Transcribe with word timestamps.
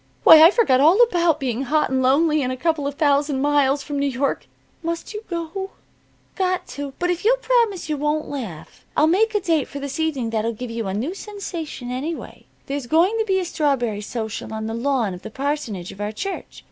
Why, 0.23 0.41
I 0.41 0.49
forgot 0.49 0.79
all 0.79 0.99
about 1.03 1.39
being 1.39 1.65
hot 1.65 1.91
and 1.91 2.01
lonely 2.01 2.41
and 2.41 2.51
a 2.51 2.57
couple 2.57 2.87
of 2.87 2.95
thousand 2.95 3.39
miles 3.39 3.83
from 3.83 3.99
New 3.99 4.07
York. 4.09 4.47
Must 4.81 5.13
you 5.13 5.23
go?" 5.29 5.73
"Got 6.35 6.65
to. 6.69 6.93
But 6.97 7.11
if 7.11 7.23
you'll 7.23 7.37
promise 7.37 7.87
you 7.87 7.97
won't 7.97 8.27
laugh, 8.27 8.83
I'll 8.97 9.05
make 9.05 9.35
a 9.35 9.39
date 9.39 9.67
for 9.67 9.79
this 9.79 9.99
evening 9.99 10.31
that'll 10.31 10.53
give 10.53 10.71
you 10.71 10.87
a 10.87 10.93
new 10.95 11.13
sensation 11.13 11.91
anyway. 11.91 12.47
There's 12.65 12.87
going 12.87 13.15
to 13.19 13.25
be 13.25 13.39
a 13.39 13.45
strawberry 13.45 14.01
social 14.01 14.51
on 14.51 14.65
the 14.65 14.73
lawn 14.73 15.13
of 15.13 15.21
the 15.21 15.29
parsonage 15.29 15.91
of 15.91 16.01
our 16.01 16.11
church. 16.11 16.59